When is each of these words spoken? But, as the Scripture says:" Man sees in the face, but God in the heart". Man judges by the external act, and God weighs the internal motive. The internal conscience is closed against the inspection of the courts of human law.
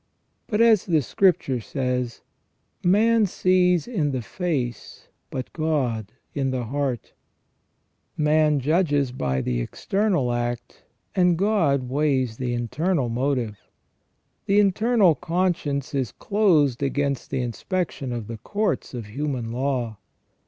But, 0.47 0.61
as 0.61 0.87
the 0.87 1.03
Scripture 1.03 1.59
says:" 1.59 2.21
Man 2.97 3.27
sees 3.27 3.87
in 3.87 4.09
the 4.13 4.23
face, 4.23 5.09
but 5.29 5.53
God 5.53 6.11
in 6.33 6.49
the 6.49 6.63
heart". 6.63 7.13
Man 8.17 8.59
judges 8.59 9.11
by 9.11 9.41
the 9.41 9.61
external 9.61 10.31
act, 10.33 10.85
and 11.13 11.37
God 11.37 11.83
weighs 11.87 12.37
the 12.37 12.51
internal 12.55 13.09
motive. 13.09 13.59
The 14.47 14.59
internal 14.59 15.13
conscience 15.13 15.93
is 15.93 16.11
closed 16.11 16.81
against 16.81 17.29
the 17.29 17.43
inspection 17.43 18.11
of 18.11 18.25
the 18.25 18.37
courts 18.39 18.95
of 18.95 19.05
human 19.05 19.51
law. 19.51 19.97